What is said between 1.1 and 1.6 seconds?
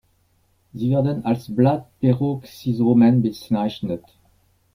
als